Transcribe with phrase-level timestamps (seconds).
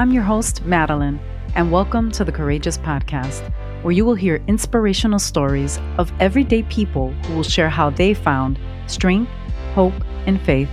[0.00, 1.20] I'm your host, Madeline,
[1.54, 3.46] and welcome to the Courageous Podcast,
[3.82, 8.58] where you will hear inspirational stories of everyday people who will share how they found
[8.86, 9.30] strength,
[9.74, 9.92] hope,
[10.24, 10.70] and faith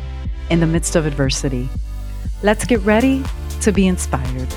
[0.49, 1.67] in the midst of adversity.
[2.41, 3.21] Let's get ready
[3.59, 4.47] to be inspired.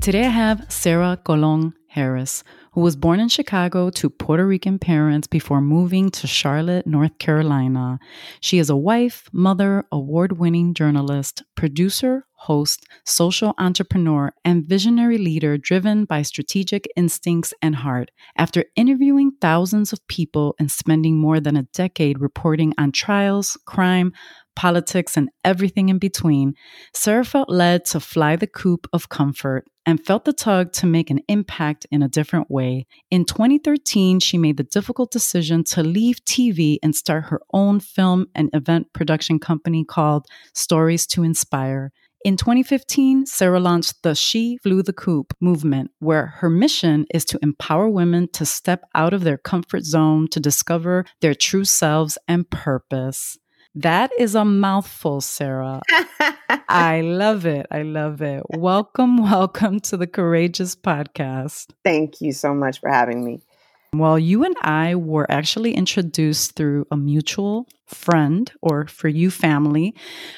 [0.00, 5.26] Today I have Sarah Colon Harris, who was born in Chicago to Puerto Rican parents
[5.26, 7.98] before moving to Charlotte, North Carolina.
[8.40, 15.58] She is a wife, mother, award winning journalist, producer, host, social entrepreneur, and visionary leader
[15.58, 18.10] driven by strategic instincts and heart.
[18.36, 24.12] After interviewing thousands of people and spending more than a decade reporting on trials, crime,
[24.56, 26.54] politics, and everything in between,
[26.94, 31.10] Sarah felt led to fly the coop of comfort and felt the tug to make
[31.10, 32.86] an impact in a different way.
[33.10, 38.26] In 2013, she made the difficult decision to leave TV and start her own film
[38.34, 41.92] and event production company called Stories to Inspire.
[42.22, 47.38] In 2015, Sarah launched the She Flew the Coop movement, where her mission is to
[47.42, 52.48] empower women to step out of their comfort zone to discover their true selves and
[52.50, 53.38] purpose.
[53.74, 55.80] That is a mouthful, Sarah.
[56.68, 57.64] I love it.
[57.70, 58.42] I love it.
[58.50, 61.70] Welcome, welcome to the Courageous Podcast.
[61.84, 63.40] Thank you so much for having me.
[63.94, 69.96] Well, you and I were actually introduced through a mutual friend or for you family,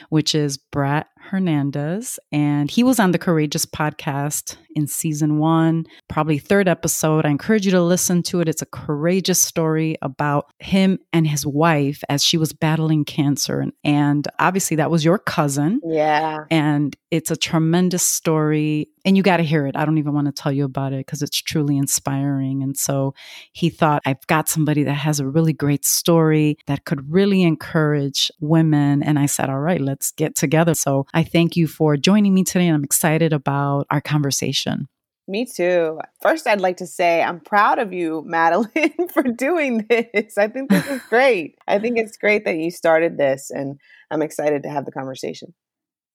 [0.09, 2.19] which is Brett Hernandez.
[2.31, 7.25] And he was on the Courageous podcast in season one, probably third episode.
[7.25, 8.49] I encourage you to listen to it.
[8.49, 13.61] It's a courageous story about him and his wife as she was battling cancer.
[13.61, 15.81] And, and obviously, that was your cousin.
[15.85, 16.45] Yeah.
[16.51, 18.89] And it's a tremendous story.
[19.05, 19.77] And you got to hear it.
[19.77, 22.63] I don't even want to tell you about it because it's truly inspiring.
[22.63, 23.15] And so
[23.53, 28.31] he thought, I've got somebody that has a really great story that could really encourage
[28.41, 29.03] women.
[29.03, 30.75] And I said, All right, let's get together.
[30.75, 32.67] So I thank you for joining me today.
[32.67, 34.89] And I'm excited about our conversation.
[35.29, 35.99] Me too.
[36.21, 40.37] First, I'd like to say I'm proud of you, Madeline, for doing this.
[40.37, 41.57] I think this is great.
[41.69, 43.79] I think it's great that you started this, and
[44.11, 45.55] I'm excited to have the conversation.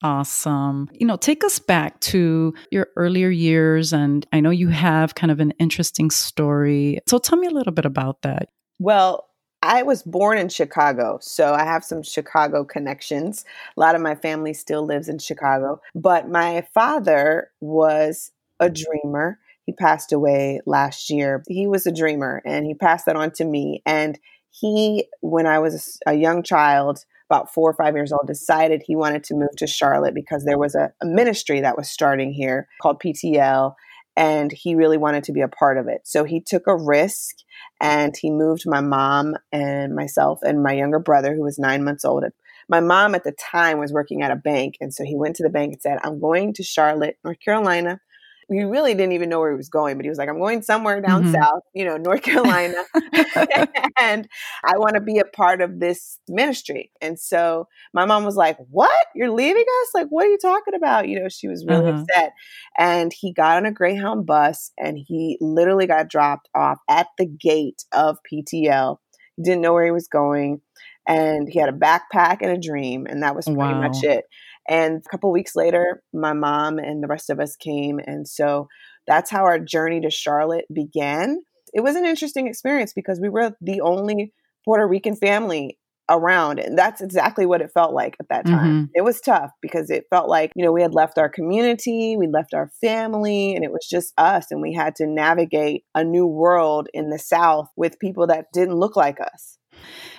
[0.03, 0.89] Awesome.
[0.93, 3.93] You know, take us back to your earlier years.
[3.93, 6.99] And I know you have kind of an interesting story.
[7.07, 8.49] So tell me a little bit about that.
[8.77, 9.27] Well,
[9.63, 13.43] I was born in Chicago, so I have some Chicago connections.
[13.75, 19.39] A lot of my family still lives in Chicago, but my father was a dreamer.
[19.65, 21.43] He passed away last year.
[21.47, 23.81] He was a dreamer and he passed that on to me.
[23.85, 24.19] And
[24.51, 28.95] he, when I was a young child, about four or five years old, decided he
[28.95, 32.67] wanted to move to Charlotte because there was a, a ministry that was starting here
[32.81, 33.73] called PTL
[34.17, 36.01] and he really wanted to be a part of it.
[36.03, 37.35] So he took a risk
[37.79, 42.03] and he moved my mom and myself and my younger brother, who was nine months
[42.03, 42.25] old.
[42.67, 44.75] My mom at the time was working at a bank.
[44.81, 48.01] And so he went to the bank and said, I'm going to Charlotte, North Carolina
[48.49, 50.61] he really didn't even know where he was going, but he was like, I'm going
[50.61, 51.33] somewhere down mm-hmm.
[51.33, 52.83] south, you know, North Carolina,
[53.99, 54.27] and
[54.63, 56.91] I want to be a part of this ministry.
[57.01, 59.07] And so my mom was like, What?
[59.15, 59.89] You're leaving us?
[59.93, 61.09] Like, what are you talking about?
[61.09, 62.03] You know, she was really uh-huh.
[62.09, 62.33] upset.
[62.77, 67.25] And he got on a Greyhound bus and he literally got dropped off at the
[67.25, 68.97] gate of PTL.
[69.43, 70.61] Didn't know where he was going.
[71.05, 73.79] And he had a backpack and a dream, and that was pretty wow.
[73.79, 74.25] much it.
[74.69, 77.99] And a couple weeks later, my mom and the rest of us came.
[78.05, 78.67] And so
[79.07, 81.39] that's how our journey to Charlotte began.
[81.73, 84.33] It was an interesting experience because we were the only
[84.65, 85.77] Puerto Rican family
[86.09, 86.59] around.
[86.59, 88.83] And that's exactly what it felt like at that time.
[88.83, 88.91] Mm-hmm.
[88.95, 92.27] It was tough because it felt like, you know, we had left our community, we
[92.27, 94.47] left our family, and it was just us.
[94.49, 98.75] And we had to navigate a new world in the South with people that didn't
[98.75, 99.57] look like us.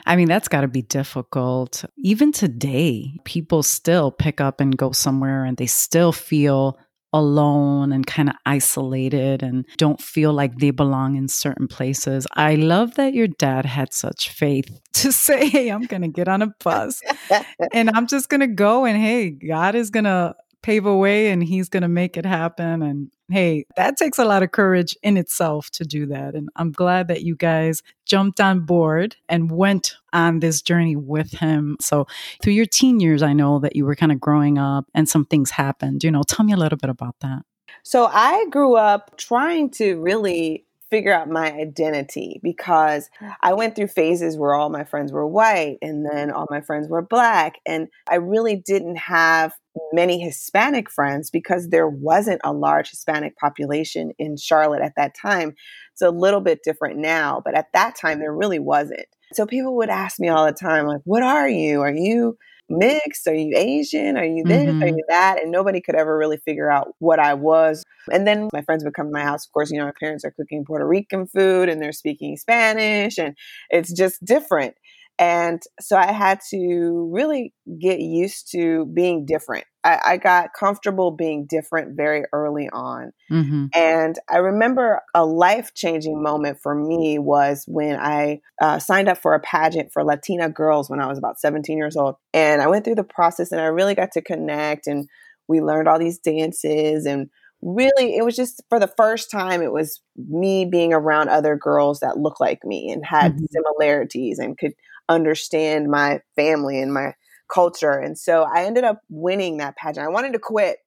[0.06, 1.84] I mean, that's got to be difficult.
[1.98, 6.78] Even today, people still pick up and go somewhere and they still feel
[7.12, 12.26] alone and kind of isolated and don't feel like they belong in certain places.
[12.34, 16.28] I love that your dad had such faith to say, Hey, I'm going to get
[16.28, 17.00] on a bus
[17.72, 21.30] and I'm just going to go and hey, God is going to pave a way
[21.30, 22.82] and he's going to make it happen.
[22.82, 26.34] And hey, that takes a lot of courage in itself to do that.
[26.34, 31.32] And I'm glad that you guys jumped on board and went on this journey with
[31.32, 31.76] him.
[31.80, 32.06] So,
[32.42, 35.24] through your teen years, I know that you were kind of growing up and some
[35.24, 36.02] things happened.
[36.02, 37.42] You know, tell me a little bit about that.
[37.82, 43.10] So, I grew up trying to really figure out my identity because
[43.42, 46.88] I went through phases where all my friends were white and then all my friends
[46.88, 47.58] were black.
[47.66, 49.52] And I really didn't have
[49.92, 55.54] many Hispanic friends because there wasn't a large Hispanic population in Charlotte at that time.
[55.92, 59.06] It's a little bit different now, but at that time there really wasn't.
[59.32, 61.80] So people would ask me all the time, like, what are you?
[61.82, 62.38] Are you
[62.70, 63.26] mixed?
[63.26, 64.16] Are you Asian?
[64.16, 64.66] Are you this?
[64.66, 64.82] Mm-hmm.
[64.82, 65.42] Are you that?
[65.42, 67.82] And nobody could ever really figure out what I was.
[68.12, 69.46] And then my friends would come to my house.
[69.46, 73.18] Of course, you know, my parents are cooking Puerto Rican food and they're speaking Spanish,
[73.18, 73.36] and
[73.70, 74.74] it's just different.
[75.18, 79.64] And so I had to really get used to being different.
[79.82, 83.12] I, I got comfortable being different very early on.
[83.30, 83.66] Mm-hmm.
[83.74, 89.18] And I remember a life changing moment for me was when I uh, signed up
[89.18, 92.14] for a pageant for Latina girls when I was about 17 years old.
[92.32, 95.08] And I went through the process and I really got to connect and
[95.48, 97.28] we learned all these dances and
[97.60, 102.00] really it was just for the first time it was me being around other girls
[102.00, 103.46] that looked like me and had mm-hmm.
[103.50, 104.74] similarities and could
[105.08, 107.14] understand my family and my
[107.52, 107.92] culture.
[107.92, 110.06] And so I ended up winning that pageant.
[110.06, 110.78] I wanted to quit,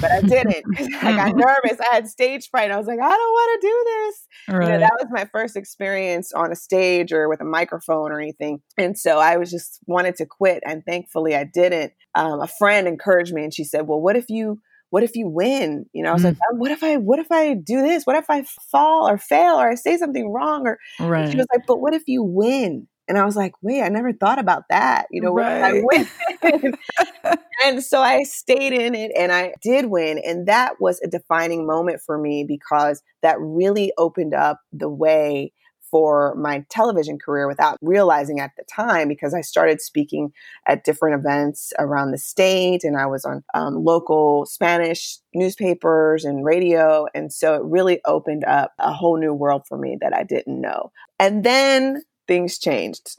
[0.00, 1.80] but I didn't because I got nervous.
[1.80, 2.70] I had stage fright.
[2.70, 4.26] I was like, I don't want to do this.
[4.48, 4.66] Right.
[4.66, 8.20] You know, that was my first experience on a stage or with a microphone or
[8.20, 8.60] anything.
[8.76, 10.62] And so I was just wanted to quit.
[10.66, 11.92] And thankfully I didn't.
[12.14, 14.60] Um, a friend encouraged me and she said, Well, what if you
[14.90, 15.86] what if you win?
[15.92, 16.26] You know, I was mm.
[16.26, 18.04] like, what if I, what if I do this?
[18.04, 18.42] What if I
[18.72, 20.66] fall or fail or I say something wrong?
[20.66, 21.30] Or right.
[21.30, 22.88] she was like, but what if you win?
[23.10, 25.06] And I was like, wait, I never thought about that.
[25.10, 25.64] You know, right.
[25.64, 26.78] I win.
[27.64, 30.20] and so I stayed in it and I did win.
[30.24, 35.52] And that was a defining moment for me because that really opened up the way
[35.90, 40.32] for my television career without realizing at the time because I started speaking
[40.68, 46.44] at different events around the state and I was on um, local Spanish newspapers and
[46.44, 47.06] radio.
[47.12, 50.60] And so it really opened up a whole new world for me that I didn't
[50.60, 50.92] know.
[51.18, 53.16] And then things changed.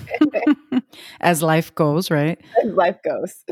[1.20, 2.40] As life goes, right?
[2.64, 3.44] As life goes.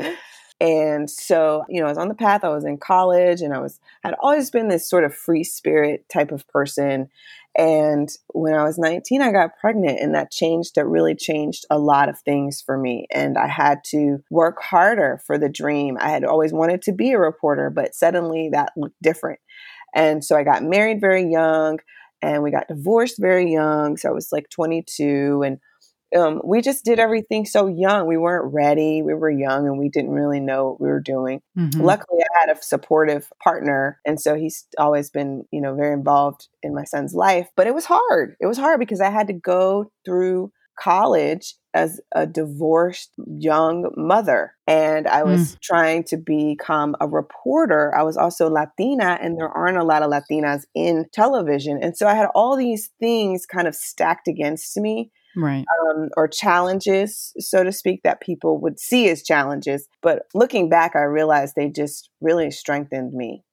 [0.61, 2.45] And so, you know, I was on the path.
[2.45, 6.05] I was in college and I was had always been this sort of free spirit
[6.07, 7.09] type of person.
[7.57, 11.77] And when I was 19, I got pregnant and that changed, that really changed a
[11.77, 13.07] lot of things for me.
[13.11, 15.97] And I had to work harder for the dream.
[15.99, 19.41] I had always wanted to be a reporter, but suddenly that looked different.
[19.93, 21.79] And so I got married very young
[22.21, 23.97] and we got divorced very young.
[23.97, 25.59] So I was like 22 and
[26.15, 28.05] um, we just did everything so young.
[28.05, 29.01] We weren't ready.
[29.01, 31.41] We were young and we didn't really know what we were doing.
[31.57, 31.81] Mm-hmm.
[31.81, 33.99] Luckily, I had a supportive partner.
[34.05, 37.47] And so he's always been, you know, very involved in my son's life.
[37.55, 38.35] But it was hard.
[38.41, 44.53] It was hard because I had to go through college as a divorced young mother
[44.67, 45.59] and I was mm.
[45.61, 47.95] trying to become a reporter.
[47.95, 51.79] I was also Latina and there aren't a lot of Latinas in television.
[51.81, 55.11] And so I had all these things kind of stacked against me.
[55.35, 55.63] Right.
[55.89, 59.87] Um, or challenges, so to speak, that people would see as challenges.
[60.01, 63.45] But looking back, I realized they just really strengthened me.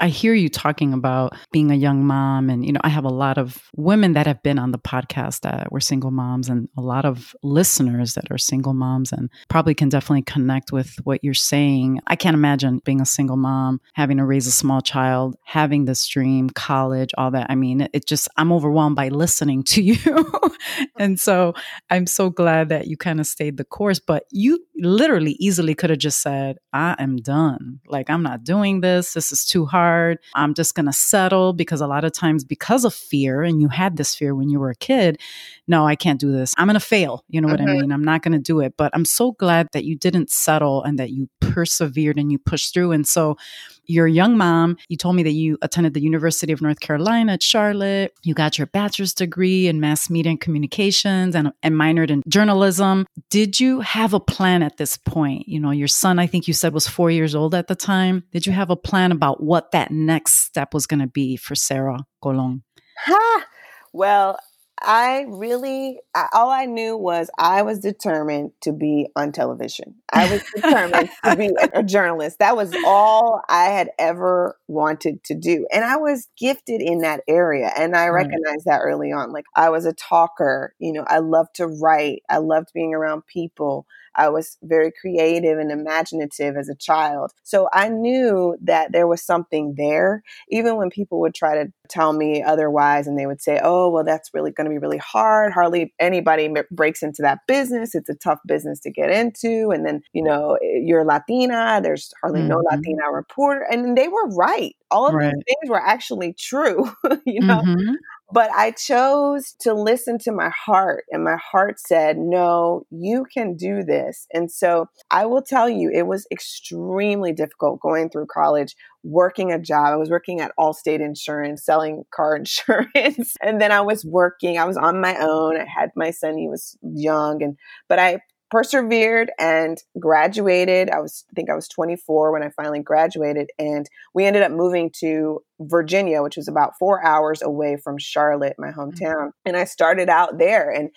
[0.00, 2.50] I hear you talking about being a young mom.
[2.50, 5.40] And, you know, I have a lot of women that have been on the podcast
[5.40, 9.74] that were single moms and a lot of listeners that are single moms and probably
[9.74, 12.00] can definitely connect with what you're saying.
[12.06, 16.06] I can't imagine being a single mom, having to raise a small child, having this
[16.06, 17.46] dream, college, all that.
[17.48, 20.32] I mean, it just, I'm overwhelmed by listening to you.
[20.98, 21.54] and so
[21.90, 25.90] I'm so glad that you kind of stayed the course, but you literally easily could
[25.90, 27.80] have just said, I am done.
[27.86, 29.12] Like, I'm not doing this.
[29.12, 30.18] This is too hard hard.
[30.34, 33.68] I'm just going to settle because a lot of times, because of fear, and you
[33.68, 35.20] had this fear when you were a kid,
[35.68, 36.54] no, I can't do this.
[36.56, 37.24] I'm going to fail.
[37.28, 37.68] You know what mm-hmm.
[37.68, 37.92] I mean?
[37.92, 38.74] I'm not going to do it.
[38.76, 42.72] But I'm so glad that you didn't settle and that you persevered and you pushed
[42.74, 42.92] through.
[42.92, 43.36] And so,
[43.86, 44.76] you're a young mom.
[44.88, 48.14] You told me that you attended the University of North Carolina at Charlotte.
[48.22, 53.06] You got your bachelor's degree in mass media and communications and, and minored in journalism.
[53.30, 55.48] Did you have a plan at this point?
[55.48, 58.24] You know, your son, I think you said, was four years old at the time.
[58.32, 61.54] Did you have a plan about what that next step was going to be for
[61.54, 62.62] Sarah Colon?
[63.06, 63.46] Ha!
[63.92, 64.38] Well,
[64.82, 69.94] I really, I, all I knew was I was determined to be on television.
[70.12, 72.38] I was determined to be a, a, journalist.
[72.40, 75.66] That was all I had ever wanted to do.
[75.72, 77.70] And I was gifted in that area.
[77.76, 78.26] And I right.
[78.26, 79.32] recognized that early on.
[79.32, 83.26] Like I was a talker, you know, I loved to write, I loved being around
[83.26, 83.86] people.
[84.16, 87.32] I was very creative and imaginative as a child.
[87.42, 92.12] So I knew that there was something there, even when people would try to tell
[92.12, 95.52] me otherwise and they would say, oh, well, that's really going to be really hard.
[95.52, 97.94] Hardly anybody breaks into that business.
[97.94, 99.70] It's a tough business to get into.
[99.70, 102.50] And then, you know, eh, you're Latina, there's hardly mm-hmm.
[102.50, 103.66] no Latina reporter.
[103.70, 104.74] And they were right.
[104.90, 105.32] All of right.
[105.34, 106.90] these things were actually true,
[107.26, 107.62] you know.
[107.62, 107.94] Mm-hmm.
[108.34, 113.54] But I chose to listen to my heart, and my heart said, No, you can
[113.54, 114.26] do this.
[114.32, 118.74] And so I will tell you, it was extremely difficult going through college,
[119.04, 119.92] working a job.
[119.92, 123.36] I was working at Allstate Insurance, selling car insurance.
[123.40, 125.56] and then I was working, I was on my own.
[125.56, 127.40] I had my son, he was young.
[127.40, 127.56] And,
[127.88, 128.18] but I
[128.50, 130.88] persevered and graduated.
[130.88, 134.52] I was, I think I was 24 when I finally graduated, and we ended up
[134.52, 139.28] moving to Virginia, which was about four hours away from Charlotte, my hometown.
[139.28, 139.46] Mm-hmm.
[139.46, 140.90] And I started out there, and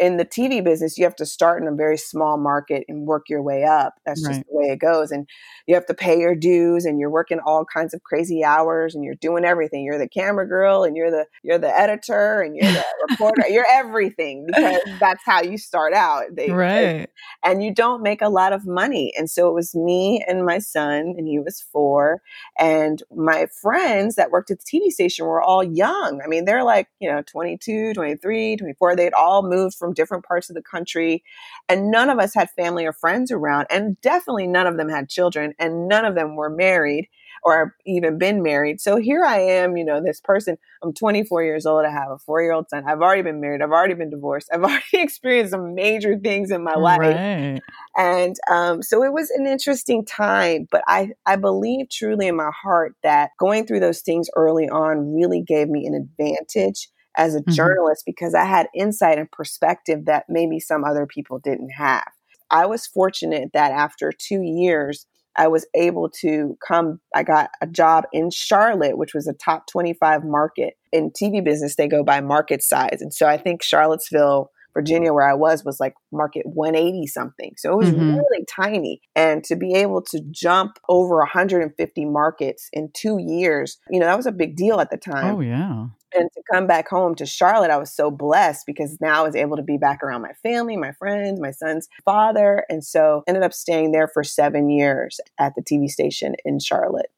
[0.00, 3.28] in the TV business, you have to start in a very small market and work
[3.28, 3.94] your way up.
[4.06, 4.36] That's right.
[4.36, 5.10] just the way it goes.
[5.10, 5.28] And
[5.66, 9.04] you have to pay your dues and you're working all kinds of crazy hours and
[9.04, 9.84] you're doing everything.
[9.84, 13.46] You're the camera girl and you're the you're the editor and you're the reporter.
[13.50, 16.24] You're everything because that's how you start out.
[16.32, 17.06] They, right.
[17.44, 19.12] And you don't make a lot of money.
[19.18, 22.22] And so it was me and my son, and he was four.
[22.58, 26.22] And my friends that worked at the TV station were all young.
[26.24, 28.96] I mean, they're like, you know, 22, 23, 24.
[28.96, 31.22] They'd all moved from from different parts of the country.
[31.68, 33.66] And none of us had family or friends around.
[33.70, 35.54] And definitely none of them had children.
[35.58, 37.08] And none of them were married
[37.42, 38.82] or even been married.
[38.82, 41.86] So here I am, you know, this person, I'm 24 years old.
[41.86, 42.84] I have a four year old son.
[42.86, 43.62] I've already been married.
[43.62, 44.50] I've already been divorced.
[44.52, 46.98] I've already experienced some major things in my life.
[47.00, 47.60] Right.
[47.96, 52.50] And um, so it was an interesting time, but I, I believe truly in my
[52.62, 56.88] heart that going through those things early on really gave me an advantage
[57.20, 57.52] as a mm-hmm.
[57.52, 62.08] journalist because I had insight and perspective that maybe some other people didn't have.
[62.50, 67.00] I was fortunate that after two years, I was able to come.
[67.14, 70.74] I got a job in Charlotte, which was a top 25 market.
[70.92, 72.98] In TV business, they go by market size.
[73.00, 77.52] And so I think Charlottesville, Virginia, where I was, was like market 180 something.
[77.58, 78.16] So it was mm-hmm.
[78.16, 79.02] really tiny.
[79.14, 84.16] And to be able to jump over 150 markets in two years, you know, that
[84.16, 85.36] was a big deal at the time.
[85.36, 89.20] Oh, yeah and to come back home to Charlotte, I was so blessed because now
[89.20, 92.64] I was able to be back around my family, my friends, my son's father.
[92.68, 97.10] And so ended up staying there for seven years at the TV station in Charlotte.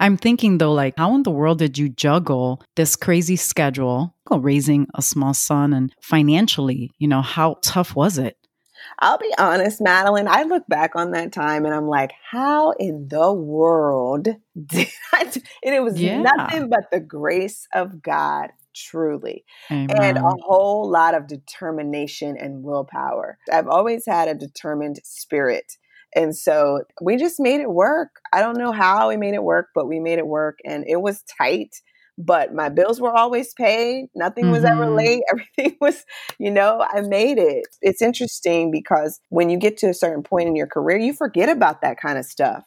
[0.00, 4.88] I'm thinking though, like, how in the world did you juggle this crazy schedule, raising
[4.94, 8.36] a small son, and financially, you know, how tough was it?
[9.04, 13.08] I'll be honest, Madeline, I look back on that time and I'm like, how in
[13.08, 14.24] the world
[14.66, 15.24] did I?
[15.24, 15.40] Do?
[15.62, 16.22] And it was yeah.
[16.22, 19.90] nothing but the grace of God, truly, Amen.
[19.94, 23.36] and a whole lot of determination and willpower.
[23.52, 25.76] I've always had a determined spirit.
[26.16, 28.08] And so we just made it work.
[28.32, 31.02] I don't know how we made it work, but we made it work and it
[31.02, 31.76] was tight
[32.18, 34.06] but my bills were always paid.
[34.14, 34.82] Nothing was mm-hmm.
[34.82, 35.22] ever late.
[35.32, 36.04] Everything was,
[36.38, 37.66] you know, I made it.
[37.82, 41.48] It's interesting because when you get to a certain point in your career, you forget
[41.48, 42.64] about that kind of stuff.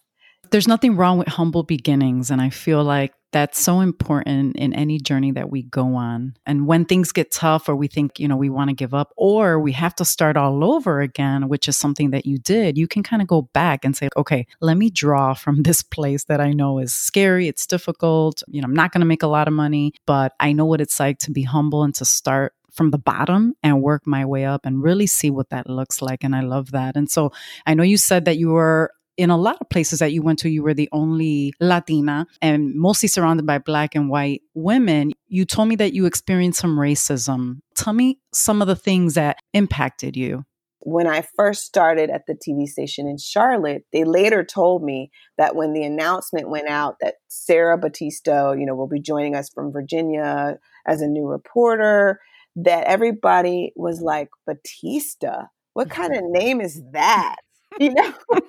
[0.52, 2.32] There's nothing wrong with humble beginnings.
[2.32, 6.36] And I feel like that's so important in any journey that we go on.
[6.46, 9.12] And when things get tough or we think, you know, we want to give up
[9.18, 12.88] or we have to start all over again, which is something that you did, you
[12.88, 16.40] can kind of go back and say, okay, let me draw from this place that
[16.40, 19.48] I know is scary, it's difficult, you know, I'm not going to make a lot
[19.48, 22.92] of money, but I know what it's like to be humble and to start from
[22.92, 26.24] the bottom and work my way up and really see what that looks like.
[26.24, 26.96] And I love that.
[26.96, 27.32] And so
[27.66, 30.40] I know you said that you were in a lot of places that you went
[30.40, 35.14] to, you were the only Latina and mostly surrounded by black and white women.
[35.28, 37.62] You told me that you experienced some racism.
[37.76, 40.46] Tell me some of the things that impacted you.
[40.80, 45.56] When I first started at the TV station in Charlotte, they later told me that
[45.56, 49.74] when the announcement went out that Sarah Batista, you know, will be joining us from
[49.74, 52.22] Virginia as a new reporter,
[52.56, 55.48] that everybody was like, Batista?
[55.74, 56.02] What mm-hmm.
[56.02, 57.38] kind of name is that?
[57.80, 58.14] You know?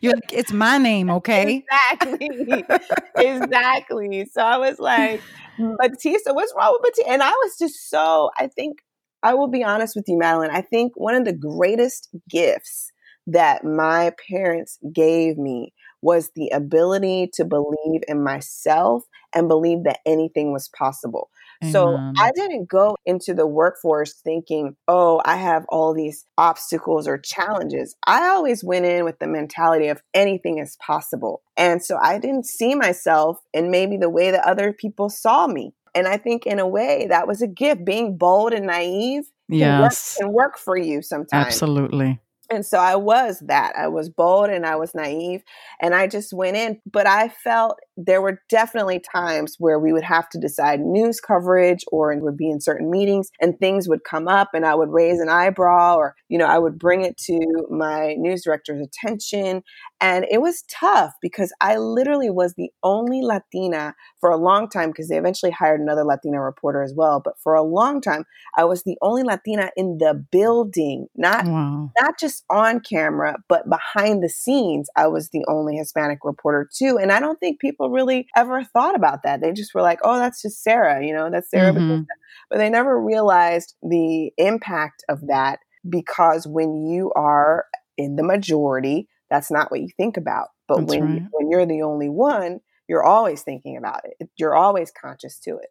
[0.00, 1.64] You're like it's my name okay?
[1.70, 2.64] Exactly.
[3.16, 4.26] Exactly.
[4.32, 5.20] So i was like
[5.58, 5.76] mm.
[5.78, 8.78] batista what's wrong with batista and i was just so i think
[9.22, 12.90] i will be honest with you madeline i think one of the greatest gifts
[13.26, 20.00] that my parents gave me was the ability to believe in myself and believe that
[20.04, 21.30] anything was possible
[21.70, 27.18] so I didn't go into the workforce thinking, oh, I have all these obstacles or
[27.18, 27.94] challenges.
[28.06, 31.42] I always went in with the mentality of anything is possible.
[31.56, 35.74] And so I didn't see myself in maybe the way that other people saw me.
[35.94, 37.84] And I think in a way that was a gift.
[37.84, 40.16] Being bold and naive yes.
[40.16, 41.46] can, work, can work for you sometimes.
[41.46, 42.18] Absolutely.
[42.52, 43.74] And so I was that.
[43.76, 45.42] I was bold and I was naive
[45.80, 46.80] and I just went in.
[46.90, 51.84] But I felt there were definitely times where we would have to decide news coverage
[51.90, 54.90] or and would be in certain meetings and things would come up and I would
[54.90, 57.38] raise an eyebrow or, you know, I would bring it to
[57.70, 59.62] my news director's attention.
[60.00, 64.90] And it was tough because I literally was the only Latina for a long time
[64.90, 67.20] because they eventually hired another Latina reporter as well.
[67.24, 68.24] But for a long time,
[68.56, 71.90] I was the only Latina in the building, not, wow.
[72.00, 74.88] not just on camera, but behind the scenes.
[74.96, 76.98] I was the only Hispanic reporter too.
[77.00, 79.40] And I don't think people really ever thought about that.
[79.40, 81.72] They just were like, oh, that's just Sarah, you know, that's Sarah.
[81.72, 82.02] Mm-hmm.
[82.50, 89.08] But they never realized the impact of that because when you are in the majority,
[89.30, 90.48] that's not what you think about.
[90.68, 91.22] But That's when right.
[91.32, 94.28] when you're the only one, you're always thinking about it.
[94.36, 95.68] You're always conscious to it.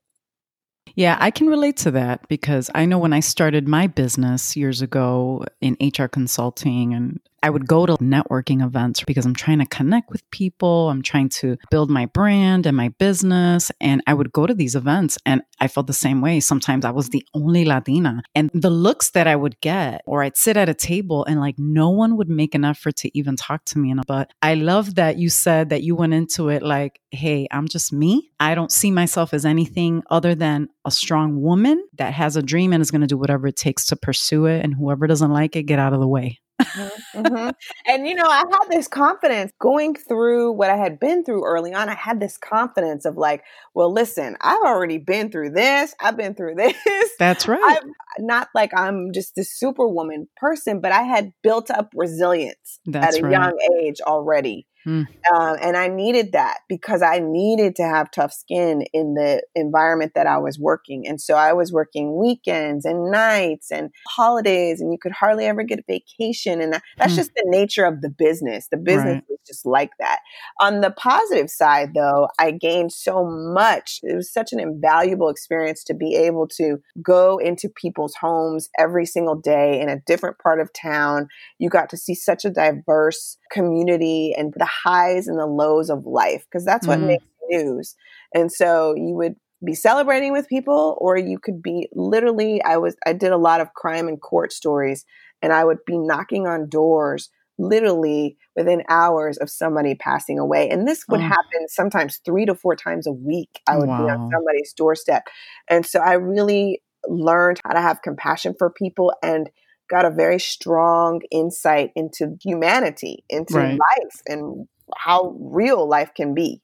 [0.95, 4.81] Yeah, I can relate to that because I know when I started my business years
[4.81, 9.65] ago in HR consulting, and I would go to networking events because I'm trying to
[9.65, 10.89] connect with people.
[10.89, 13.71] I'm trying to build my brand and my business.
[13.79, 16.39] And I would go to these events and I felt the same way.
[16.39, 18.21] Sometimes I was the only Latina.
[18.35, 21.55] And the looks that I would get, or I'd sit at a table and like
[21.57, 23.91] no one would make an effort to even talk to me.
[23.91, 27.67] And but I love that you said that you went into it like, hey, I'm
[27.67, 28.31] just me.
[28.39, 32.73] I don't see myself as anything other than a strong woman that has a dream
[32.73, 34.63] and is going to do whatever it takes to pursue it.
[34.63, 36.40] And whoever doesn't like it, get out of the way.
[36.61, 37.49] Mm-hmm, mm-hmm.
[37.87, 41.73] And you know, I had this confidence going through what I had been through early
[41.73, 41.89] on.
[41.89, 45.93] I had this confidence of like, well, listen, I've already been through this.
[45.99, 47.11] I've been through this.
[47.19, 47.61] That's right.
[47.63, 47.83] I've
[48.19, 53.21] not like I'm just this superwoman person, but I had built up resilience That's at
[53.21, 53.31] a right.
[53.31, 54.67] young age already.
[54.83, 55.03] Hmm.
[55.33, 60.13] Um, and I needed that because I needed to have tough skin in the environment
[60.15, 61.07] that I was working.
[61.07, 65.63] And so I was working weekends and nights and holidays, and you could hardly ever
[65.63, 66.59] get a vacation.
[66.59, 67.15] And that, that's Hmm.
[67.15, 68.67] just the nature of the business.
[68.71, 69.23] The business Right.
[69.29, 70.19] was just like that.
[70.59, 73.99] On the positive side, though, I gained so much.
[74.03, 79.05] It was such an invaluable experience to be able to go into people's homes every
[79.05, 81.27] single day in a different part of town.
[81.59, 86.05] You got to see such a diverse community and the highs and the lows of
[86.05, 87.07] life because that's what Mhm.
[87.07, 87.95] makes news.
[88.33, 92.95] And so you would be celebrating with people or you could be literally I was
[93.05, 95.05] I did a lot of crime and court stories
[95.41, 97.29] and I would be knocking on doors
[97.59, 100.67] literally within hours of somebody passing away.
[100.69, 101.21] And this would Oh.
[101.21, 103.61] happen sometimes 3 to 4 times a week.
[103.67, 105.23] I would be on somebody's doorstep.
[105.69, 109.49] And so I really learned how to have compassion for people and
[109.91, 113.77] got a very strong insight into humanity, into Right.
[113.77, 116.61] life and how real life can be.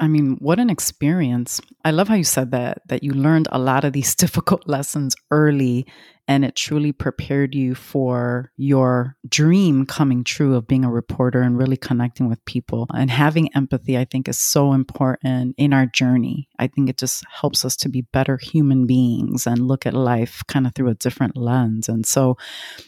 [0.00, 1.60] I mean, what an experience.
[1.84, 5.14] I love how you said that, that you learned a lot of these difficult lessons
[5.30, 5.86] early
[6.30, 11.58] and it truly prepared you for your dream coming true of being a reporter and
[11.58, 12.86] really connecting with people.
[12.94, 16.48] And having empathy, I think, is so important in our journey.
[16.56, 20.44] I think it just helps us to be better human beings and look at life
[20.46, 21.88] kind of through a different lens.
[21.88, 22.36] And so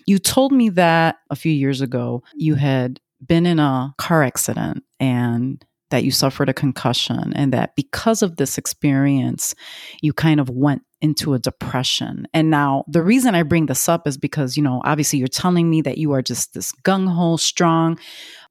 [0.07, 4.85] you told me that a few years ago you had been in a car accident
[5.01, 9.55] and that you suffered a concussion and that because of this experience
[10.01, 12.27] you kind of went into a depression.
[12.33, 15.69] And now the reason i bring this up is because you know obviously you're telling
[15.69, 17.99] me that you are just this gung-ho strong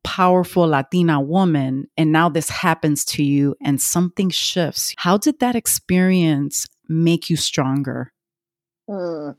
[0.03, 4.93] powerful latina woman and now this happens to you and something shifts.
[4.97, 8.11] How did that experience make you stronger
[8.91, 9.31] Hmm.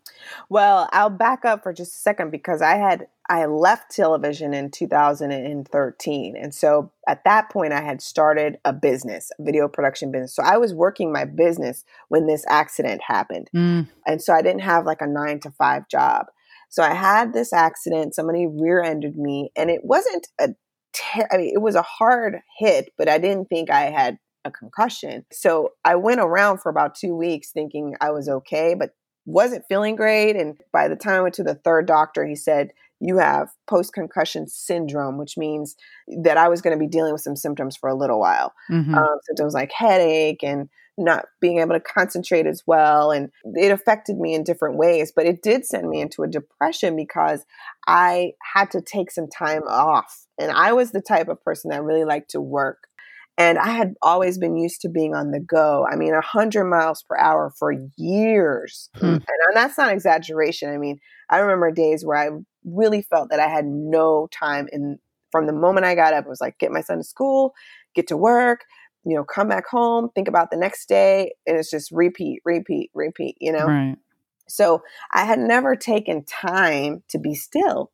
[0.48, 4.70] Well, I'll back up for just a second because I had I left television in
[4.70, 6.36] 2013.
[6.40, 10.34] And so at that point I had started a business, a video production business.
[10.34, 13.50] So I was working my business when this accident happened.
[13.54, 16.26] Mm, And so I didn't have like a 9 to 5 job.
[16.70, 20.48] So I had this accident, somebody rear-ended me and it wasn't a
[20.94, 24.50] ter- I mean it was a hard hit, but I didn't think I had a
[24.50, 25.26] concussion.
[25.30, 28.92] So I went around for about 2 weeks thinking I was okay, but
[29.24, 30.36] wasn't feeling great.
[30.36, 33.92] And by the time I went to the third doctor, he said, You have post
[33.92, 35.76] concussion syndrome, which means
[36.22, 38.52] that I was going to be dealing with some symptoms for a little while.
[38.70, 38.94] mhm.
[38.94, 43.10] Um, symptoms like headache and not being able to concentrate as well.
[43.10, 46.96] And it affected me in different ways, but it did send me into a depression
[46.96, 47.44] because
[47.86, 50.26] I had to take some time off.
[50.38, 52.88] And I was the type of person that really liked to work.
[53.38, 55.86] And I had always been used to being on the go.
[55.90, 58.90] I mean, 100 miles per hour for years.
[58.96, 59.06] Hmm.
[59.06, 60.70] And, and that's not exaggeration.
[60.70, 60.98] I mean,
[61.30, 62.28] I remember days where I
[62.64, 64.98] really felt that I had no time in
[65.30, 66.26] from the moment I got up.
[66.26, 67.54] It was like, get my son to school,
[67.94, 68.64] get to work,
[69.04, 71.32] you know, come back home, think about the next day.
[71.46, 73.66] And it's just repeat, repeat, repeat, you know?
[73.66, 73.96] right
[74.46, 77.90] So I had never taken time to be still.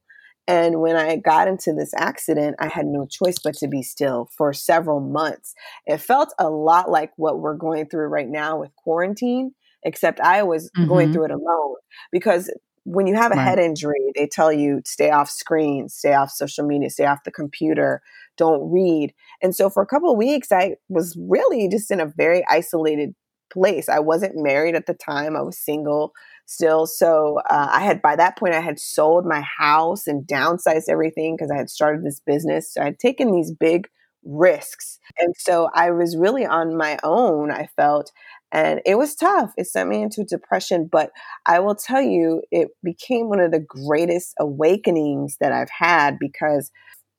[0.49, 4.31] And when I got into this accident, I had no choice but to be still
[4.37, 5.55] for several months.
[5.87, 10.43] It felt a lot like what we're going through right now with quarantine, except I
[10.43, 11.13] was going Mhm.
[11.13, 11.77] through it alone
[12.13, 12.51] because
[12.85, 13.49] when you have a Right.
[13.49, 17.31] head injury, they tell you stay off screen, stay off social media, stay off the
[17.31, 18.01] computer,
[18.39, 19.13] don't read.
[19.43, 23.15] And so for a couple of weeks, I was really just in a very isolated
[23.53, 23.89] place.
[23.89, 26.13] I wasn't married at the time, I was single
[26.49, 26.87] still.
[26.87, 31.37] So uh, I had, by that point, I had sold my house and downsized everything
[31.37, 32.73] because I had started this business.
[32.73, 33.87] So I had taken these big
[34.25, 34.99] risks.
[35.19, 38.11] And so I was really on my own, I felt.
[38.51, 39.53] And it was tough.
[39.59, 40.89] It sent me into depression.
[40.91, 41.11] But
[41.45, 46.71] I will tell you, it became one of the greatest awakenings that I've had because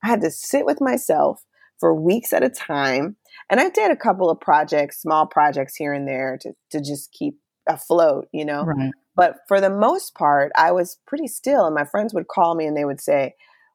[0.02, 1.44] I had to sit with myself
[1.78, 3.16] for weeks at a time.
[3.48, 7.12] And I did a couple of projects, small projects here and there to, to just
[7.12, 7.36] keep
[7.68, 8.64] afloat, you know?
[8.64, 8.90] Right.
[9.20, 11.66] But for the most part, I was pretty still.
[11.66, 13.34] And my friends would call me and they would say,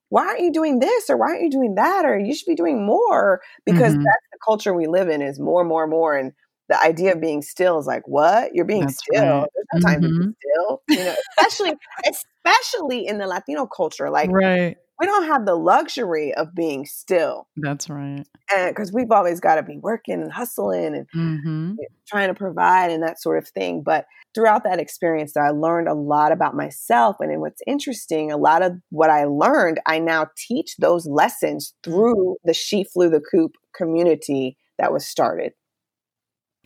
[0.09, 2.55] why aren't you doing this or why aren't you doing that or you should be
[2.55, 4.01] doing more because mm-hmm.
[4.01, 6.31] that's the culture we live in is more more more and
[6.67, 9.49] the idea of being still is like what you're being that's still right.
[9.71, 10.01] there's no mm-hmm.
[10.01, 10.29] to be mm-hmm.
[10.39, 11.73] still you know especially
[12.07, 17.47] especially in the latino culture like right we don't have the luxury of being still.
[17.57, 18.25] That's right.
[18.67, 21.73] Because we've always got to be working and hustling and mm-hmm.
[22.07, 23.83] trying to provide and that sort of thing.
[23.83, 27.17] But throughout that experience, I learned a lot about myself.
[27.19, 32.37] And what's interesting, a lot of what I learned, I now teach those lessons through
[32.43, 35.53] the She Flew the Coop community that was started.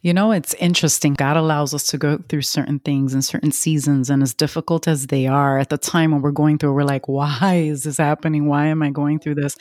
[0.02, 1.14] You know, it's interesting.
[1.14, 5.08] God allows us to go through certain things in certain seasons, and as difficult as
[5.08, 8.48] they are at the time when we're going through, we're like, why is this happening?
[8.48, 9.58] Why am I going through this?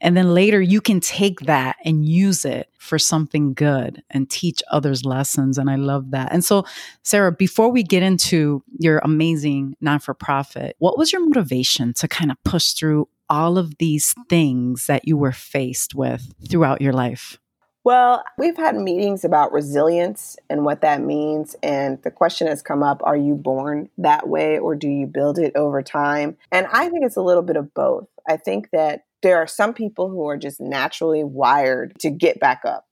[0.00, 4.62] And then later, you can take that and use it for something good and teach
[4.70, 5.58] others lessons.
[5.58, 6.32] And I love that.
[6.32, 6.64] And so,
[7.02, 12.06] Sarah, before we get into your amazing non for profit, what was your motivation to
[12.06, 16.92] kind of push through all of these things that you were faced with throughout your
[16.92, 17.39] life?
[17.82, 21.56] Well, we've had meetings about resilience and what that means.
[21.62, 25.38] And the question has come up are you born that way or do you build
[25.38, 26.36] it over time?
[26.52, 28.06] And I think it's a little bit of both.
[28.28, 32.62] I think that there are some people who are just naturally wired to get back
[32.66, 32.86] up.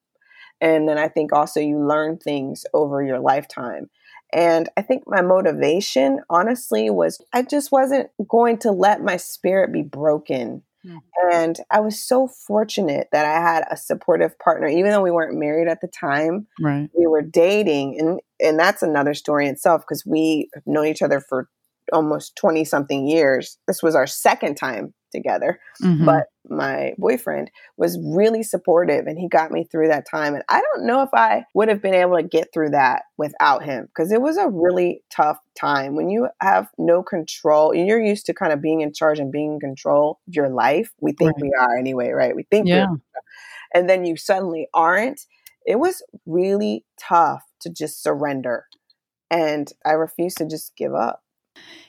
[0.60, 3.90] And then I think also you learn things over your lifetime.
[4.32, 9.72] And I think my motivation, honestly, was I just wasn't going to let my spirit
[9.72, 10.98] be broken Mm-hmm.
[11.32, 15.38] And I was so fortunate that I had a supportive partner, even though we weren't
[15.38, 16.46] married at the time.
[16.60, 16.88] Right.
[16.96, 21.02] We were dating, and and that's another story in itself because we have known each
[21.02, 21.48] other for
[21.92, 23.58] almost 20 something years.
[23.66, 25.60] This was our second time together.
[25.82, 26.04] Mm-hmm.
[26.04, 30.34] But my boyfriend was really supportive and he got me through that time.
[30.34, 33.62] And I don't know if I would have been able to get through that without
[33.62, 35.94] him because it was a really tough time.
[35.94, 39.32] When you have no control, and you're used to kind of being in charge and
[39.32, 40.92] being in control of your life.
[41.00, 41.42] We think right.
[41.42, 42.34] we are anyway, right?
[42.34, 42.86] We think yeah.
[43.74, 45.26] and then you suddenly aren't.
[45.66, 48.66] It was really tough to just surrender.
[49.30, 51.22] And I refused to just give up.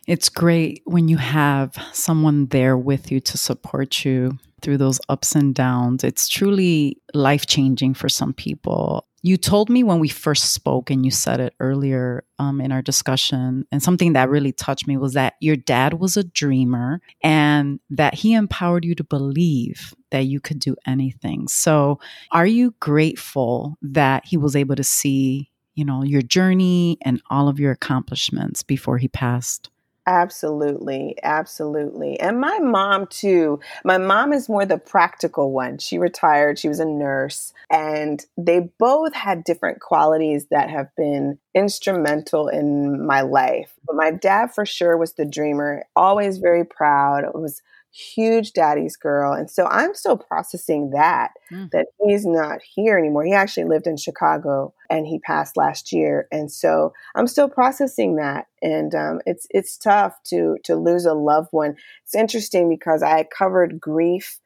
[0.08, 5.36] It's great when you have someone there with you to support you through those ups
[5.36, 6.04] and downs.
[6.04, 9.06] It's truly life changing for some people.
[9.22, 12.82] You told me when we first spoke, and you said it earlier um, in our
[12.82, 17.82] discussion, and something that really touched me was that your dad was a dreamer and
[17.90, 21.50] that he empowered you to believe that you could do anything.
[21.50, 22.00] So,
[22.32, 25.49] are you grateful that he was able to see,
[25.80, 29.70] you know, your journey and all of your accomplishments before he passed?
[30.06, 32.20] Absolutely, absolutely.
[32.20, 33.60] And my mom, too.
[33.86, 35.78] My mom is more the practical one.
[35.78, 41.38] She retired, she was a nurse, and they both had different qualities that have been
[41.54, 43.72] instrumental in my life.
[43.86, 47.24] But my dad, for sure, was the dreamer, always very proud.
[47.24, 49.34] It was huge daddy's girl.
[49.34, 51.70] And so I'm still processing that, mm.
[51.72, 53.24] that he's not here anymore.
[53.24, 56.28] He actually lived in Chicago and he passed last year.
[56.32, 58.46] And so I'm still processing that.
[58.62, 61.76] And um, it's, it's tough to, to lose a loved one.
[62.04, 64.40] It's interesting because I covered grief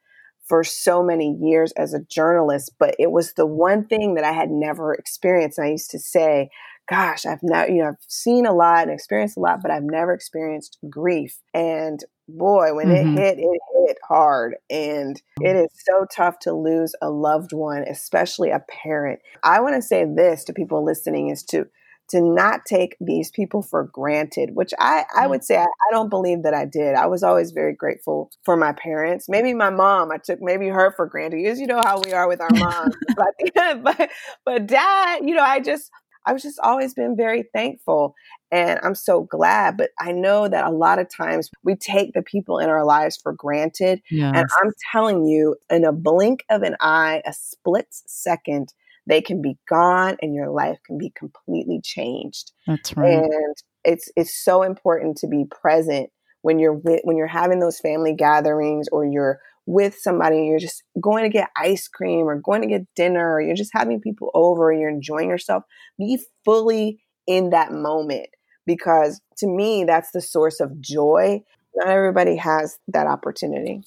[0.44, 4.32] for so many years as a journalist, but it was the one thing that I
[4.32, 5.58] had never experienced.
[5.58, 6.50] And I used to say,
[6.88, 9.84] gosh, I've now, you know, I've seen a lot and experienced a lot, but I've
[9.84, 11.38] never experienced grief.
[11.54, 13.18] And boy, when mm-hmm.
[13.18, 14.56] it hit, it hit hard.
[14.70, 19.20] And it is so tough to lose a loved one, especially a parent.
[19.42, 21.66] I want to say this to people listening is to
[22.10, 26.10] to not take these people for granted, which I, I would say I, I, don't
[26.10, 26.94] believe that I did.
[26.94, 29.26] I was always very grateful for my parents.
[29.28, 31.42] Maybe my mom, I took maybe her for granted.
[31.42, 32.94] Because you know how we are with our moms.
[33.16, 34.10] but, but
[34.44, 35.90] but dad, you know, I just
[36.26, 38.14] I've just always been very thankful
[38.50, 39.76] and I'm so glad.
[39.76, 43.18] But I know that a lot of times we take the people in our lives
[43.22, 44.00] for granted.
[44.10, 44.32] Yes.
[44.36, 48.72] And I'm telling you, in a blink of an eye, a split second,
[49.06, 52.52] they can be gone and your life can be completely changed.
[52.66, 53.12] That's right.
[53.12, 56.10] And it's it's so important to be present
[56.42, 60.82] when you're with, when you're having those family gatherings or you're with somebody you're just
[61.00, 64.30] going to get ice cream or going to get dinner or you're just having people
[64.34, 65.64] over and you're enjoying yourself,
[65.98, 68.28] be fully in that moment
[68.66, 71.40] because to me, that's the source of joy.
[71.74, 73.82] Not everybody has that opportunity.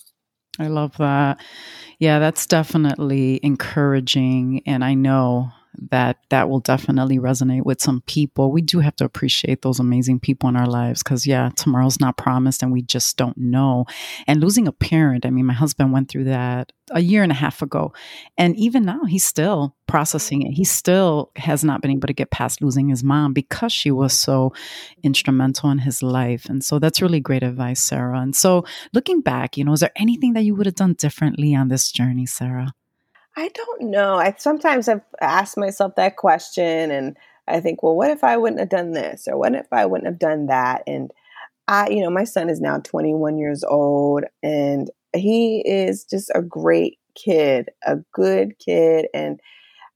[0.59, 1.39] I love that.
[1.99, 4.63] Yeah, that's definitely encouraging.
[4.65, 5.51] And I know
[5.91, 8.51] that that will definitely resonate with some people.
[8.51, 12.17] We do have to appreciate those amazing people in our lives because, yeah, tomorrow's not
[12.17, 13.85] promised and we just don't know.
[14.27, 17.35] And losing a parent, I mean, my husband went through that a year and a
[17.35, 17.93] half ago.
[18.37, 20.51] And even now, he's still processing it.
[20.51, 24.13] He still has not been able to get past losing his mom because she was
[24.13, 24.53] so
[25.03, 26.45] instrumental in his life.
[26.45, 28.19] And so that's really great advice, Sarah.
[28.19, 31.55] And so looking back, you know, is there anything that you would have done differently
[31.55, 32.73] on this journey, Sarah?
[33.37, 34.15] I don't know.
[34.15, 37.15] I sometimes I've asked myself that question and
[37.47, 40.07] I think, well, what if I wouldn't have done this or what if I wouldn't
[40.07, 40.81] have done that?
[40.87, 41.11] And
[41.67, 46.41] I, you know, my son is now 21 years old and he is just a
[46.41, 49.39] great kid, a good kid and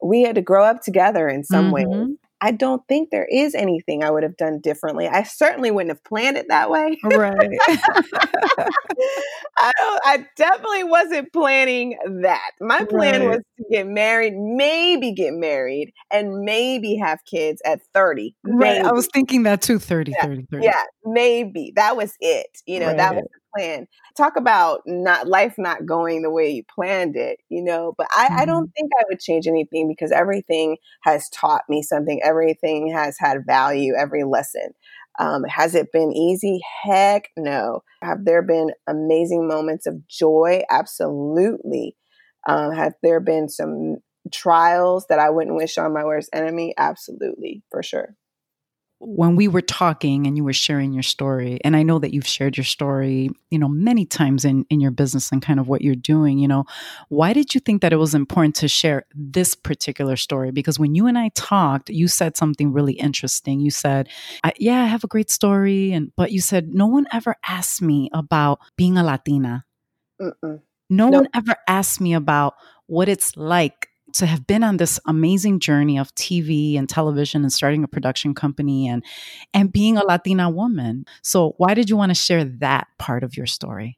[0.04, 1.89] we had to grow up together in some mm-hmm.
[1.89, 2.17] ways.
[2.43, 5.08] I don't think there is anything I would have done differently.
[5.08, 6.97] I certainly wouldn't have planned it that way.
[7.04, 7.49] Right.
[9.58, 12.51] I, I, definitely wasn't planning that.
[12.60, 13.30] My plan right.
[13.30, 18.36] was to get married, maybe get married, and maybe have kids at 30.
[18.43, 18.84] Right.
[18.84, 20.25] I was thinking that too 30, yeah.
[20.25, 20.65] 30, 30.
[20.65, 21.73] Yeah, maybe.
[21.75, 22.47] That was it.
[22.65, 22.97] You know, right.
[22.97, 23.25] that was
[23.56, 23.88] plan.
[24.18, 27.94] Talk about not life not going the way you planned it, you know.
[27.98, 28.40] But I, mm-hmm.
[28.40, 32.22] I don't think I would change anything because everything has taught me something.
[32.24, 33.94] Everything has had value.
[33.98, 34.74] Every lesson.
[35.20, 36.62] Um, has it been easy?
[36.84, 37.84] Heck no.
[38.02, 40.64] Have there been amazing moments of joy?
[40.70, 41.96] Absolutely.
[42.48, 43.98] Um, have there been some
[44.32, 46.74] trials that I wouldn't wish on my worst enemy?
[46.78, 48.16] Absolutely, for sure
[49.04, 52.28] when we were talking and you were sharing your story and i know that you've
[52.28, 55.82] shared your story you know many times in in your business and kind of what
[55.82, 56.64] you're doing you know
[57.10, 60.94] why did you think that it was important to share this particular story because when
[60.94, 64.08] you and i talked you said something really interesting you said
[64.44, 67.82] I, yeah i have a great story and but you said no one ever asked
[67.82, 69.66] me about being a latina
[70.22, 70.62] Mm-mm.
[70.92, 71.14] no nope.
[71.14, 72.54] one ever asked me about
[72.86, 77.52] what it's like to have been on this amazing journey of TV and television and
[77.52, 79.04] starting a production company and
[79.54, 81.06] and being a Latina woman.
[81.21, 83.97] So why did you want to share that part of your story?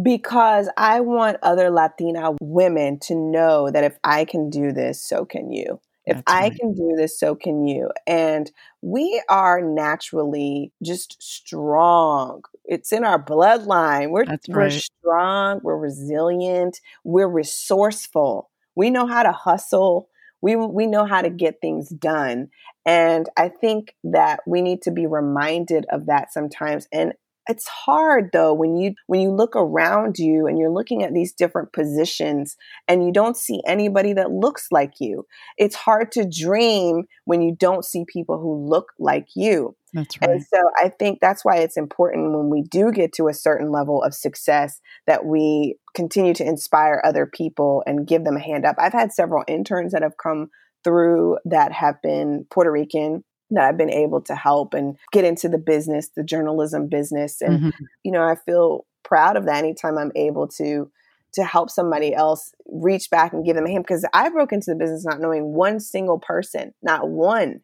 [0.00, 5.24] Because I want other Latina women to know that if I can do this, so
[5.24, 5.80] can you.
[6.08, 6.58] If That's I right.
[6.58, 7.90] can do this, so can you.
[8.06, 12.44] And we are naturally just strong.
[12.64, 14.08] It's in our bloodline.
[14.08, 14.40] We're, right.
[14.48, 18.48] we're strong, we're resilient, we're resourceful.
[18.78, 20.08] We know how to hustle.
[20.40, 22.50] We, we know how to get things done.
[22.86, 26.86] And I think that we need to be reminded of that sometimes.
[26.92, 27.14] And
[27.48, 31.32] it's hard though when you when you look around you and you're looking at these
[31.32, 35.24] different positions and you don't see anybody that looks like you
[35.56, 40.30] it's hard to dream when you don't see people who look like you that's right
[40.30, 43.70] and so i think that's why it's important when we do get to a certain
[43.70, 48.64] level of success that we continue to inspire other people and give them a hand
[48.64, 50.48] up i've had several interns that have come
[50.84, 55.48] through that have been puerto rican that I've been able to help and get into
[55.48, 57.40] the business, the journalism business.
[57.40, 57.84] And, mm-hmm.
[58.04, 60.90] you know, I feel proud of that anytime I'm able to
[61.34, 64.70] to help somebody else reach back and give them a hand because I broke into
[64.70, 67.60] the business not knowing one single person, not one.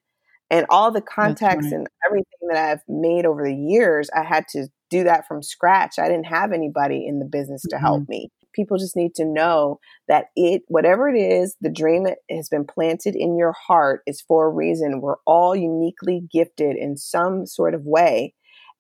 [0.51, 1.73] And all the contacts right.
[1.73, 5.95] and everything that I've made over the years, I had to do that from scratch.
[5.99, 7.85] I didn't have anybody in the business to mm-hmm.
[7.85, 9.79] help me people just need to know
[10.09, 14.23] that it, whatever it is, the dream that has been planted in your heart is
[14.27, 15.01] for a reason.
[15.01, 18.35] We're all uniquely gifted in some sort of way.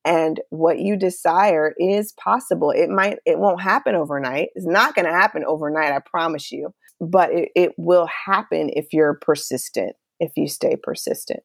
[0.06, 2.70] And what you desire is possible.
[2.70, 4.48] It might, it won't happen overnight.
[4.54, 6.74] It's not going to happen overnight, I promise you.
[7.00, 11.40] But it, it will happen if you're persistent, if you stay persistent.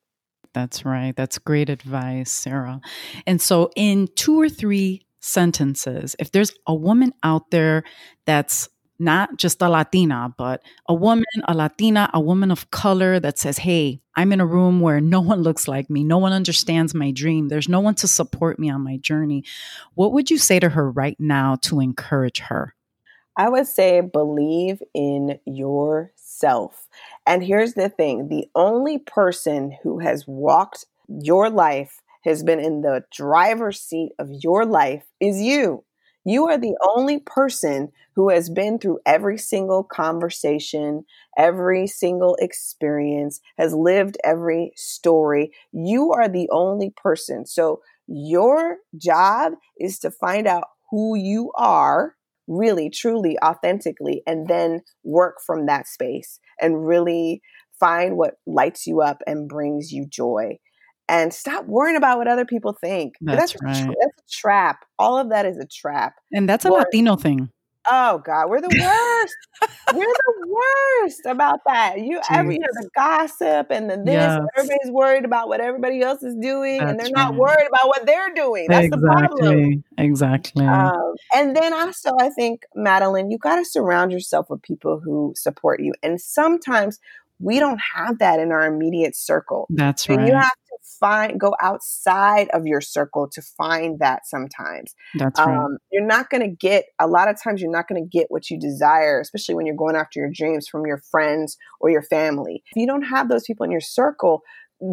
[0.53, 1.15] That's right.
[1.15, 2.81] That's great advice, Sarah.
[3.27, 6.15] And so, in two or three sentences.
[6.19, 7.83] If there's a woman out there
[8.25, 8.69] that's
[9.01, 13.57] not just a Latina, but a woman, a Latina, a woman of color that says,
[13.57, 16.03] Hey, I'm in a room where no one looks like me.
[16.03, 17.47] No one understands my dream.
[17.47, 19.45] There's no one to support me on my journey.
[19.93, 22.75] What would you say to her right now to encourage her?
[23.37, 26.18] I would say believe in yourself.
[27.25, 32.81] And here's the thing the only person who has walked your life has been in
[32.81, 35.83] the driver's seat of your life is you.
[36.25, 41.05] You are the only person who has been through every single conversation,
[41.37, 45.51] every single experience, has lived every story.
[45.71, 47.45] You are the only person.
[47.45, 52.15] So, your job is to find out who you are
[52.49, 57.41] really, truly, authentically, and then work from that space and really
[57.79, 60.57] find what lights you up and brings you joy
[61.07, 63.15] and stop worrying about what other people think.
[63.21, 63.89] That's, that's right.
[63.89, 64.85] A, that's a trap.
[64.97, 66.13] All of that is a trap.
[66.31, 67.49] And that's a Latino thing.
[67.89, 69.75] Oh God, we're the worst.
[69.93, 70.57] we're the
[71.01, 71.99] worst about that.
[71.99, 74.13] You every you know the gossip and the this.
[74.13, 74.41] Yes.
[74.57, 77.31] Everybody's worried about what everybody else is doing, That's and they're right.
[77.31, 78.67] not worried about what they're doing.
[78.67, 79.01] That's exactly.
[79.01, 79.83] the problem.
[79.97, 80.65] Exactly.
[80.65, 85.33] Um, and then also, I think Madeline, you got to surround yourself with people who
[85.35, 85.93] support you.
[86.03, 86.99] And sometimes
[87.39, 89.67] we don't have that in our immediate circle.
[89.69, 90.27] That's right.
[90.27, 94.95] You have find go outside of your circle to find that sometimes.
[95.15, 95.57] That's right.
[95.57, 98.27] Um, you're not going to get a lot of times you're not going to get
[98.29, 102.03] what you desire, especially when you're going after your dreams from your friends or your
[102.03, 102.63] family.
[102.71, 104.41] If you don't have those people in your circle,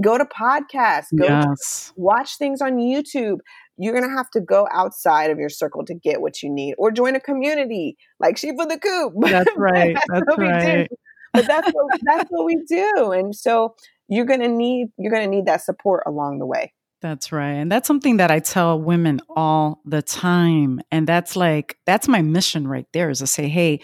[0.00, 1.92] go to podcasts, go yes.
[1.94, 3.38] to watch things on YouTube.
[3.78, 6.90] You're gonna have to go outside of your circle to get what you need, or
[6.90, 9.12] join a community like She Flew the Coop.
[9.20, 9.96] That's right.
[10.08, 10.88] that's, that's right
[11.36, 13.74] but that's what that's what we do and so
[14.08, 17.52] you're going to need you're going to need that support along the way that's right.
[17.52, 20.80] And that's something that I tell women all the time.
[20.90, 23.80] And that's like, that's my mission right there is to say, hey,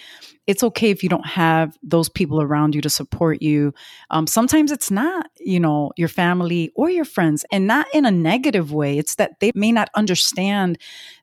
[0.47, 3.73] it's okay if you don't have those people around you to support you.
[4.11, 8.11] Um, sometimes it's not, you know, your family or your friends, and not in a
[8.11, 8.99] negative way.
[8.99, 10.79] It's that they may not understand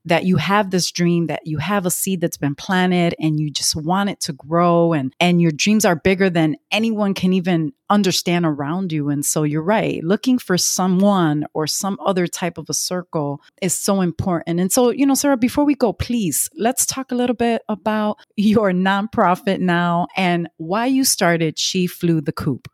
[0.06, 3.52] that you have this dream, that you have a seed that's been planted, and you
[3.52, 7.74] just want it to grow, and and your dreams are bigger than anyone can even
[7.90, 9.10] understand around you.
[9.10, 13.78] And so you're right, looking for someone or some other type of a circle is
[13.78, 14.60] so important.
[14.60, 18.20] And so, you know, Sarah, before we go, please let's talk a little bit about
[18.36, 22.68] your non nonprofit now and why you started She Flew the Coop.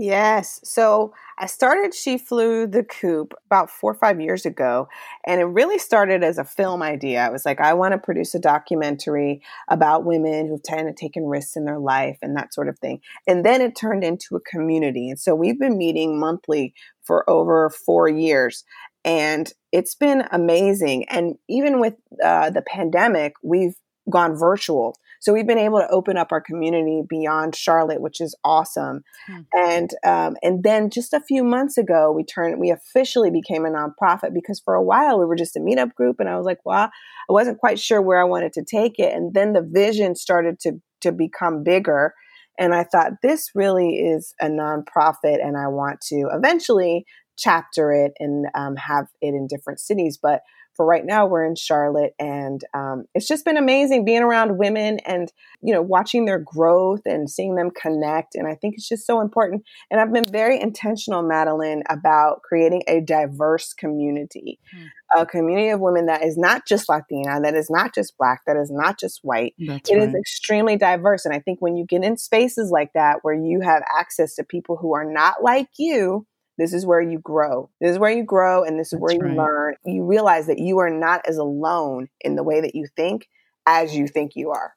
[0.00, 0.60] Yes.
[0.62, 4.88] So I started She Flew the Coop about four or five years ago.
[5.26, 7.20] And it really started as a film idea.
[7.20, 11.24] I was like, I want to produce a documentary about women who've kind of taken
[11.24, 13.00] risks in their life and that sort of thing.
[13.26, 15.10] And then it turned into a community.
[15.10, 18.62] And so we've been meeting monthly for over four years.
[19.04, 21.08] And it's been amazing.
[21.08, 23.74] And even with uh, the pandemic, we've
[24.08, 24.96] gone virtual.
[25.20, 29.02] So we've been able to open up our community beyond Charlotte, which is awesome.
[29.26, 29.40] Hmm.
[29.54, 33.70] And um, and then just a few months ago, we turned we officially became a
[33.70, 36.58] nonprofit because for a while we were just a meetup group, and I was like,
[36.64, 36.90] well,
[37.28, 39.14] I wasn't quite sure where I wanted to take it.
[39.14, 42.14] And then the vision started to to become bigger.
[42.60, 47.04] And I thought this really is a nonprofit, and I want to eventually
[47.38, 50.18] chapter it and um, have it in different cities.
[50.20, 50.40] But
[50.78, 55.00] for right now we're in charlotte and um, it's just been amazing being around women
[55.00, 59.04] and you know watching their growth and seeing them connect and i think it's just
[59.04, 65.20] so important and i've been very intentional madeline about creating a diverse community hmm.
[65.20, 68.56] a community of women that is not just latina that is not just black that
[68.56, 70.08] is not just white That's It right.
[70.08, 73.60] is extremely diverse and i think when you get in spaces like that where you
[73.62, 76.24] have access to people who are not like you
[76.58, 77.70] this is where you grow.
[77.80, 79.36] This is where you grow and this is That's where you right.
[79.36, 79.74] learn.
[79.86, 83.28] You realize that you are not as alone in the way that you think
[83.66, 84.74] as you think you are.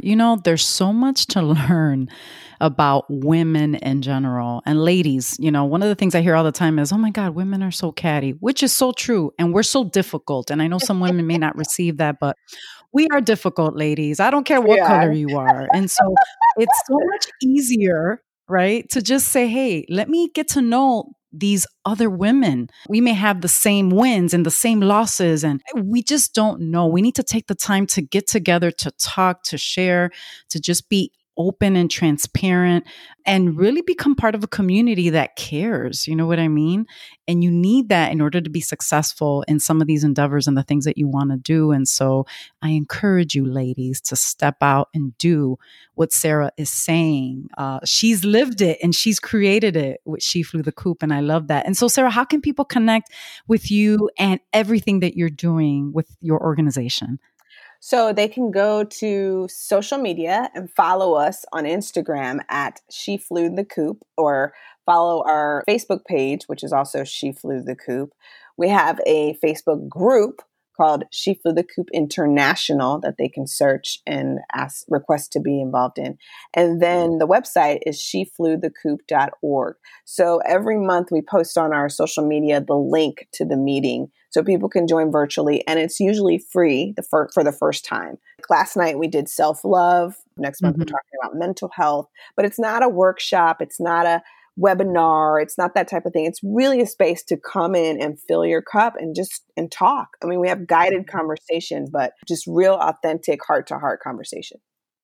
[0.00, 2.08] You know, there's so much to learn
[2.60, 5.36] about women in general and ladies.
[5.40, 7.34] You know, one of the things I hear all the time is, oh my God,
[7.34, 9.32] women are so catty, which is so true.
[9.38, 10.50] And we're so difficult.
[10.50, 12.36] And I know some women may not receive that, but
[12.92, 14.20] we are difficult, ladies.
[14.20, 14.86] I don't care what yeah.
[14.86, 15.68] color you are.
[15.72, 16.14] And so
[16.56, 18.88] it's so much easier right?
[18.90, 22.68] To just say, hey, let me get to know these other women.
[22.88, 26.86] We may have the same wins and the same losses, and we just don't know.
[26.86, 30.10] We need to take the time to get together, to talk, to share,
[30.50, 32.84] to just be open and transparent
[33.24, 36.06] and really become part of a community that cares.
[36.08, 36.86] You know what I mean?
[37.28, 40.56] And you need that in order to be successful in some of these endeavors and
[40.56, 41.70] the things that you want to do.
[41.70, 42.26] And so
[42.62, 45.58] I encourage you, ladies, to step out and do
[45.94, 47.48] what Sarah is saying.
[47.56, 51.02] Uh, she's lived it and she's created it with She Flew the Coop.
[51.02, 51.66] And I love that.
[51.66, 53.10] And so, Sarah, how can people connect
[53.46, 57.18] with you and everything that you're doing with your organization?
[57.80, 63.50] So they can go to social media and follow us on Instagram at She Flew
[63.50, 64.52] the Coop or
[64.84, 68.10] follow our Facebook page, which is also She Flew the Coop.
[68.56, 70.42] We have a Facebook group
[70.76, 75.60] called She Flew the Coop International that they can search and ask request to be
[75.60, 76.18] involved in.
[76.54, 79.76] And then the website is sheflewthecoop.org.
[80.04, 84.42] So every month we post on our social media the link to the meeting so
[84.42, 88.18] people can join virtually and it's usually free the fir- for the first time.
[88.48, 90.16] Last night we did self-love.
[90.36, 90.82] Next month mm-hmm.
[90.82, 94.22] we're talking about mental health, but it's not a workshop, it's not a
[94.58, 95.42] webinar.
[95.42, 96.26] It's not that type of thing.
[96.26, 100.16] It's really a space to come in and fill your cup and just and talk.
[100.22, 104.58] I mean, we have guided conversation, but just real authentic heart to heart conversation.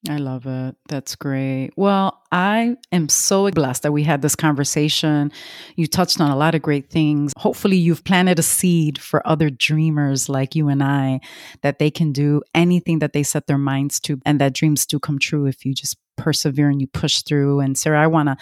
[0.08, 0.76] I love it.
[0.88, 1.70] That's great.
[1.76, 5.32] Well, I am so blessed that we had this conversation.
[5.76, 7.32] You touched on a lot of great things.
[7.38, 11.20] Hopefully, you've planted a seed for other dreamers like you and I
[11.62, 14.98] that they can do anything that they set their minds to and that dreams do
[14.98, 17.60] come true if you just persevere and you push through.
[17.60, 18.36] And Sarah, I want to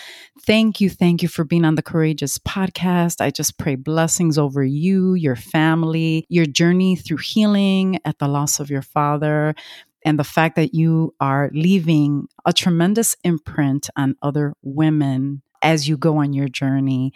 [0.44, 0.90] thank you.
[0.90, 3.20] Thank you for being on the Courageous podcast.
[3.20, 8.60] I just pray blessings over you, your family, your journey through healing at the loss
[8.60, 9.54] of your father
[10.05, 15.96] and the fact that you are leaving a tremendous imprint on other women as you
[15.96, 17.12] go on your journey.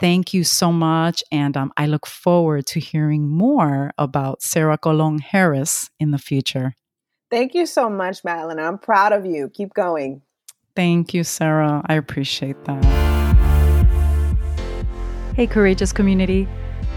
[0.00, 1.22] Thank you so much.
[1.30, 6.74] And um, I look forward to hearing more about Sarah Colon Harris in the future.
[7.30, 8.58] Thank you so much, Madeline.
[8.58, 9.48] I'm proud of you.
[9.48, 10.22] Keep going.
[10.76, 11.82] Thank you, Sarah.
[11.86, 12.84] I appreciate that.
[15.34, 16.48] Hey, courageous community.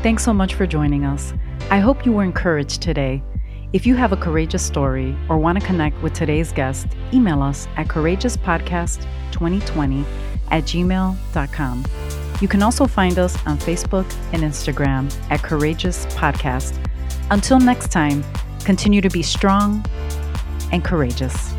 [0.03, 1.33] Thanks so much for joining us.
[1.71, 3.23] I hope you were encouraged today.
[3.73, 7.67] If you have a courageous story or want to connect with today's guest, email us
[7.75, 10.05] at courageouspodcast2020
[10.51, 11.85] at gmail.com.
[12.39, 16.81] You can also find us on Facebook and Instagram at Courageous Podcast.
[17.29, 18.23] Until next time,
[18.63, 19.85] continue to be strong
[20.71, 21.53] and courageous.